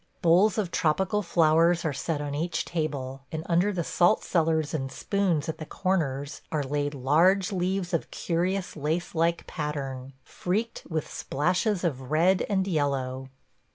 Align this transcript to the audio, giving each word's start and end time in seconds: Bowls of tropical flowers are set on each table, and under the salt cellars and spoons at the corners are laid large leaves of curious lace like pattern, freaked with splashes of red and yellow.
Bowls 0.23 0.57
of 0.57 0.71
tropical 0.71 1.21
flowers 1.21 1.85
are 1.85 1.93
set 1.93 2.21
on 2.21 2.33
each 2.33 2.65
table, 2.65 3.21
and 3.31 3.43
under 3.45 3.71
the 3.71 3.83
salt 3.83 4.23
cellars 4.23 4.73
and 4.73 4.91
spoons 4.91 5.47
at 5.47 5.59
the 5.59 5.63
corners 5.67 6.41
are 6.51 6.63
laid 6.63 6.95
large 6.95 7.51
leaves 7.51 7.93
of 7.93 8.09
curious 8.09 8.75
lace 8.75 9.13
like 9.13 9.45
pattern, 9.45 10.13
freaked 10.23 10.81
with 10.89 11.07
splashes 11.07 11.83
of 11.83 12.09
red 12.09 12.41
and 12.49 12.65
yellow. 12.65 13.29